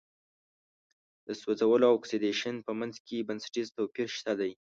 [1.25, 4.51] د سوځولو او اکسیدیشن په منځ کې بنسټیز توپیر شته دی.